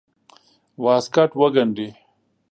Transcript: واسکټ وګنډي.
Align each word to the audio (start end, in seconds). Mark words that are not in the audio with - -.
واسکټ 0.83 1.31
وګنډي. 1.39 1.87